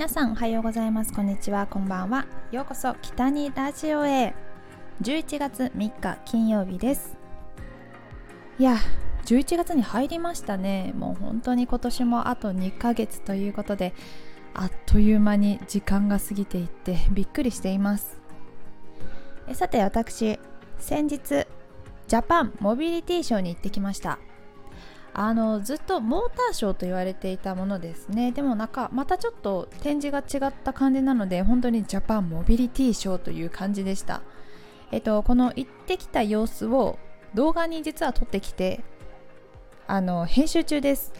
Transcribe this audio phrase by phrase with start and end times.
[0.00, 1.12] 皆さんおはようございます。
[1.12, 1.66] こんにちは。
[1.66, 2.24] こんばんは。
[2.50, 4.34] ようこそ北にラジオへ。
[5.02, 7.18] 11月3日金曜日です。
[8.58, 8.78] いや
[9.26, 10.94] 11月に入りましたね。
[10.96, 13.92] もう本当に今年もあと2ヶ月ということで
[14.54, 18.22] あっという間に時間が過ぎていってびっくりしています。
[19.48, 20.40] えさて私
[20.78, 24.18] 先日ジャパンモビリティショーに行ってきました。
[25.12, 28.30] あのずっとモーターショーと言われていたものですね。
[28.32, 34.22] でもなんかまたちょっと展示が違った感じなので本当にジャパンモビリティショーという感じでした。
[34.92, 36.98] えっとこの行ってきた様子を
[37.34, 38.84] 動画に実は撮ってきて
[39.86, 41.12] あの編集中です。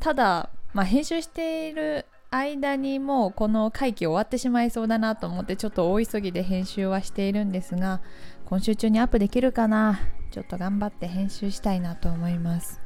[0.00, 8.00] ただ、まあ、編集している間にもうこの会期終わってしまいそうだなと思ってちょっと大急ぎで編集はしているんですが
[8.44, 9.98] 今週中にアップできるかな？
[10.30, 12.82] ちょっと頑張って編集したいなと思います、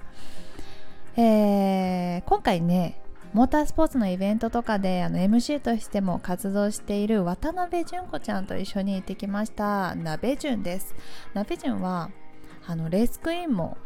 [1.17, 2.99] えー、今回ね
[3.35, 10.95] モータースポーツのイベントとかであの MC としても活動している渡辺純子ちゃんと一緒に行ってきました鍋純です。
[11.33, 12.11] 鍋純は
[12.67, 13.77] あのレースクイーンも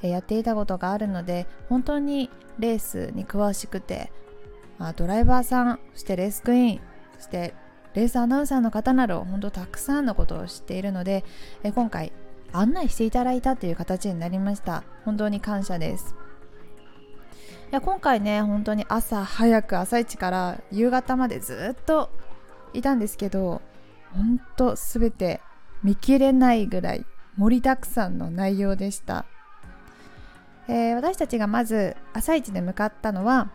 [0.00, 4.12] やっていたことがあるので本当にレースに詳しくて
[4.78, 6.80] あドライバーさんそしてレースクイーン
[7.16, 7.54] そして
[7.94, 11.24] レースアナウンサーの方など本当たくさんのことを知っているので
[11.62, 12.12] 今回
[12.52, 14.84] 案内していただいたという形になりました。
[15.04, 16.14] 本当に感謝です。
[17.72, 22.10] いや今回ね本当に朝早く朝一から夕方までずっと
[22.74, 23.62] いたんですけど
[24.12, 25.40] 本当すべて
[25.82, 27.06] 見切れないぐらい
[27.38, 29.24] 盛りだくさんの内容でした、
[30.68, 33.50] えー、私たちがまず朝一で向かったのは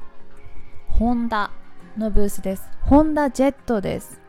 [0.88, 1.52] ホンダ
[1.96, 2.72] のブースです。
[2.82, 4.20] ホンダジェットです。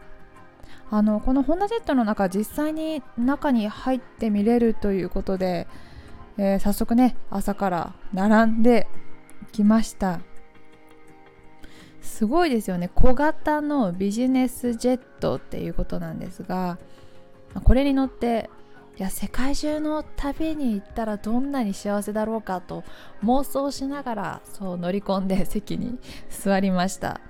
[0.90, 5.66] あのこのホンダジェットの中実際に中に入ってみれるということで、
[6.36, 8.86] えー、早速ね朝から並んで
[9.52, 10.20] きました。
[12.00, 12.90] すごいですよね。
[12.94, 16.78] 小型のビジネスジェットっていうことなんですが
[17.64, 18.50] これに乗って
[18.98, 22.82] いや世界中の旅に行ったらどんなに幸せだろうかと
[23.22, 25.98] 妄想しながらそう乗り込んで席に
[26.28, 27.20] 座りました。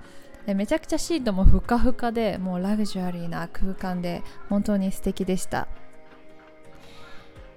[0.47, 5.67] でめちゃくちゃシートもふかふかでもうラグジュアリーな空間で本当に素敵でした、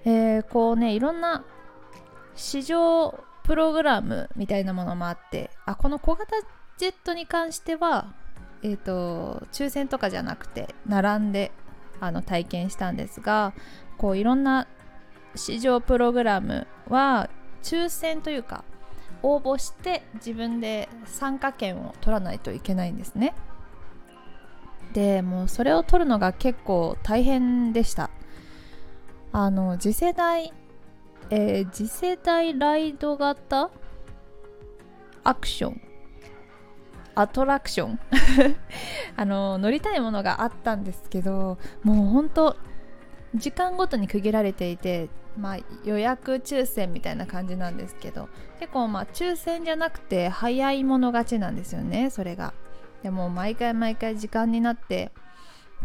[0.05, 1.43] えー、こうねいろんな
[2.35, 6.37] 市場プログラムみたいなものもあってあこの小型
[6.79, 8.15] ジェットに関しては
[8.63, 11.51] えーと、抽選とかじゃなくて並んで
[12.01, 13.55] あの体験したんですが
[13.99, 14.67] こういろんな
[15.35, 17.29] 市場プログラムは
[17.63, 18.65] 抽選というか
[19.23, 23.35] 応募して自分で参加券を取らないといけないんですね。
[24.95, 28.11] でもうそれを取るのが結構大変でした。
[29.33, 30.53] あの次世代、
[31.35, 33.71] えー、次世代ライド型？
[35.25, 35.81] アクション。
[37.15, 37.99] アトラクション。
[39.17, 42.59] あの乗りたいものがあったんですけどもうほんと
[43.35, 48.29] 時間ごとに区切られていてまあ、予約抽選みたいな感じなんですけど
[48.61, 52.53] 結構まあ抽選じゃなくて早い者勝ちなんですよねそれが。
[53.03, 55.11] でも毎回毎回時間になって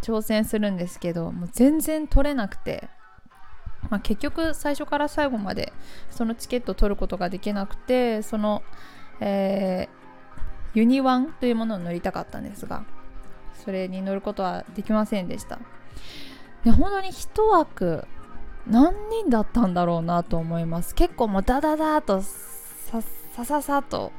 [0.02, 2.90] 挑戦するんですけどもう全然取れなくて、
[3.90, 5.72] まあ、結局最初から最後まで
[6.10, 8.64] そのチケットを取ることができなくてその、
[9.20, 12.86] えー、ユニワンというものを乗りたかったんですが
[13.54, 15.60] それに乗ることはできませんでした。
[16.64, 18.06] で本当に1枠
[18.66, 20.94] 何人だったんだろうなと思います。
[20.94, 23.02] 結構もうダダダとさ
[23.46, 24.12] ささと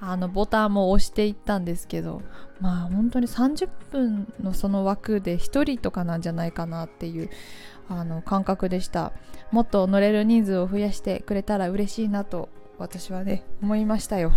[0.00, 2.22] あのボタンも押していったんですけど
[2.60, 7.30] まあ本当に30分のその枠で1人とかなんじゃないかなっていう
[7.88, 9.12] あの感覚でした。
[9.52, 12.48] もっと乗れる人数を増やしてくれたら嬉しいなと
[12.78, 14.32] 私はね思いましたよ。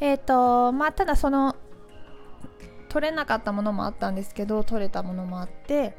[0.00, 1.56] えっ、ー、とまあただその
[2.88, 5.96] 取れなかったものもあったんですけど取れたものもあって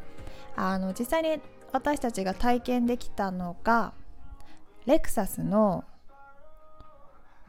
[0.56, 1.42] あの実際に
[1.72, 3.94] 私たちが体験できたのが
[4.86, 5.84] レクサスの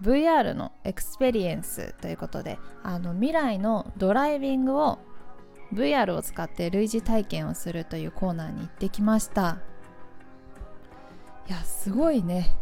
[0.02, 4.98] VR の experience ということであの未来のドライビングを
[5.72, 9.58] VR を使って類似体験をするというコーナーに行ってきました。
[11.48, 12.56] いやすごいね。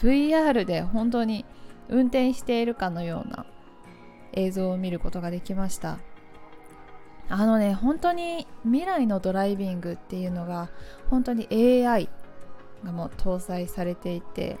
[0.00, 1.44] VR で本当に
[1.88, 3.46] 運転しているかのような
[4.32, 5.98] 映像を見ることができました。
[7.28, 10.68] あのね本当に未来のドライビングっていうのが
[11.10, 12.08] 本当に AI
[12.84, 14.58] がもう搭載されていて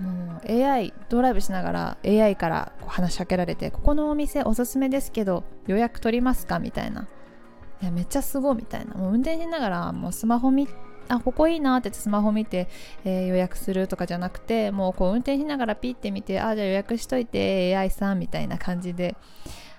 [0.00, 7.08] もう AI ドライブしながら AI からこう話しかけられてここのお店おすすめですけど予約取りますかみたいな。
[7.82, 8.94] いやめっちゃすごいみたいな。
[8.94, 10.68] もう運転しながらもうスマホ見
[11.08, 12.68] あここいいなってスマホ見て、
[13.04, 19.16] えー、予約するとかじゃなくてもうこう運転しながらピッて見てあじゃあ予約しといて AI さんみたいな感じで。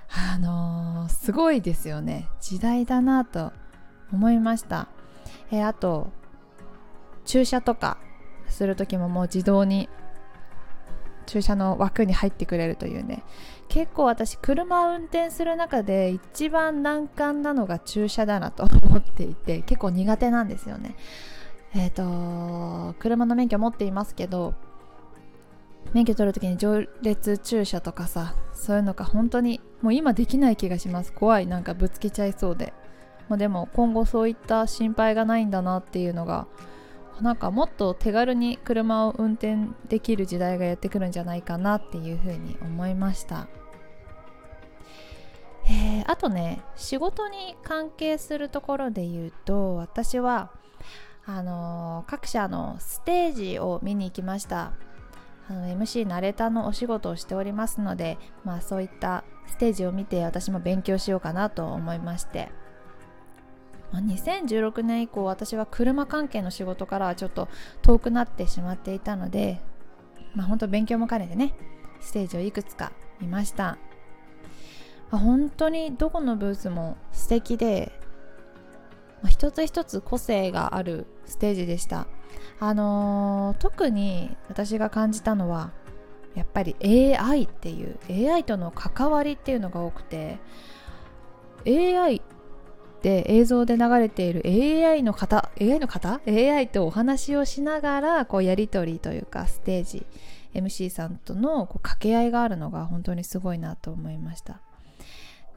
[0.10, 2.30] あのー、すごいですよね。
[2.40, 3.52] 時代だなと
[4.14, 4.88] 思いました、
[5.52, 6.12] えー、あと
[7.26, 7.98] 駐車とか
[8.48, 9.90] する時ももう自動に
[11.28, 13.24] 駐車の枠に入ってくれるというね。
[13.70, 20.96] 結構私車を運転する中で一番難関なのが駐車だなと思っていて結構苦手なんですよね。
[21.76, 24.56] えっ、ー、と車の免許持っていますけど
[25.94, 31.12] 免許取る時に上列駐車とかさそういうのが本当にもう今できない気がします。
[31.14, 32.74] 怖いなんかぶつけちゃいそうで、
[33.28, 36.48] まあ、でも今後そういった心配がないんだなっていうのが
[37.22, 43.48] なんかもっと手軽に車を運転できる時代がやってくるんじゃないかなっていうふうに思いました。
[45.70, 50.50] えー、あとね仕事に関係するところで言うと私は
[51.26, 54.72] あのー、各社のステージを見に行きました
[55.50, 62.50] あの MC ナレーターのお仕事をしておりますので、まあ、そういったステージを見て私も勉強しようかなと思いまして
[63.92, 67.48] まあ、2016年以降私は車関係の仕事からはちょっと
[67.82, 69.62] 遠くなってしまっていたので、
[70.36, 71.54] まあ、本当勉強も兼ねてね
[72.02, 72.92] ステージをいくつか
[73.22, 73.78] 見ました、
[75.10, 77.92] まあ、本当にどこのブースも素敵で、
[79.22, 82.08] まあ、一つ一つ個性があるステージでした。
[82.60, 85.72] あのー、特に私が感じたのは
[86.36, 90.40] やっぱり AI っていう AI との関わりっていうのが多くて
[91.66, 92.22] AI
[93.02, 100.06] で映像で流れている AI の方 AI の方？AI とお話をしながらこうやり取りというかステージ
[100.54, 104.60] MC さんとのこう掛け合いがあるのが本当にすごいなと思いました。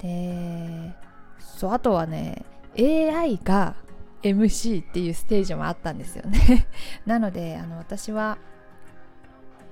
[0.02, 0.94] で
[1.38, 2.44] そうあとはね
[2.78, 3.74] AI が
[4.22, 6.66] MC っていうステージもあったんですよね。
[7.06, 8.38] なのであの私は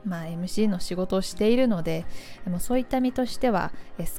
[0.05, 2.07] まあ、MC の仕事をしているので
[2.45, 3.73] でもそういった身としては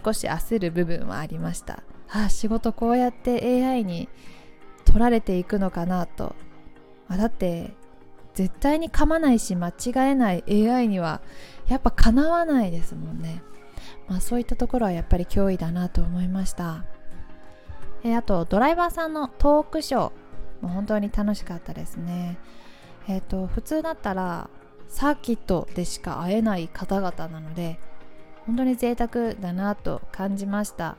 [0.04, 1.82] 少し焦る部分はありました。
[2.12, 4.10] あ仕事こうやって AI に
[4.86, 6.36] 取られていくのかなと、
[7.08, 7.74] まあ、だって
[8.34, 11.22] 絶対に噛まないし間違えない AI には
[11.68, 13.44] やっぱかなわないですもんね、
[14.08, 16.86] まあ、そういったところはやっぱり脅威だなと思いました。
[18.04, 22.38] えあとドライバーさんのトークショーも本当に楽しかったですね。
[23.08, 24.50] えっ、ー、と普通だったら
[24.88, 27.80] サーキットでしか会えない方々なので
[28.46, 30.98] 本当に贅沢だなと感じました。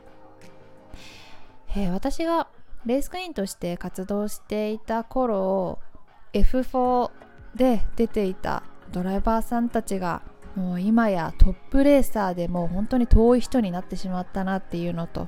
[1.75, 2.47] えー、私が
[2.85, 5.79] レースクイーンとして活動していた頃
[6.33, 7.11] F4
[7.55, 10.21] で出ていたドライバーさんたちが
[10.55, 15.27] もう今やトップレーサーでもう本当に遠い人になってしまったなっていうのと、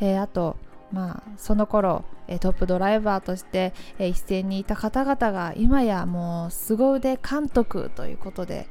[0.00, 0.56] えー、あと
[0.92, 2.04] まあその頃
[2.40, 8.66] トップドライバーとして一線にいた方々が今やもう凄腕監督ということで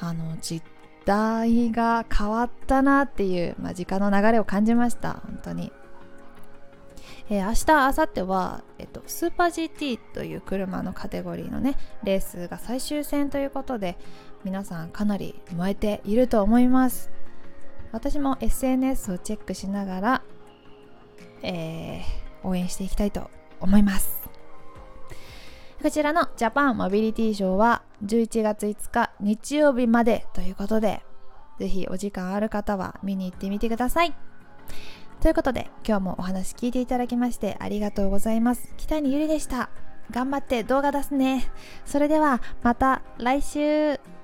[0.00, 0.62] あの時
[1.04, 5.72] 代が変わったなっていう、まあ、時間の流れを感じました本当に。
[7.28, 13.98] えー、明日明後日は、えっと、スーパー GT という車のカテゴリーのねレースが最終戦ということで
[14.44, 17.10] 皆さんかなり燃えていると思います
[17.92, 20.22] 私も SNS をチェックしながら、
[21.42, 23.30] えー、応援していきたいと
[23.60, 24.28] 思います
[25.82, 31.02] こちらのジャパンモビリティショーは11月5日日曜日までということで
[31.58, 34.14] ぜひお時間ある方は見に行ってみてください。
[35.20, 38.72] ということで今日もお話聞いていただきましてありがとうございます。
[38.76, 39.70] 北にゆりでした。
[40.10, 41.50] 頑張って動画出すね。
[41.84, 44.15] それではまた来週。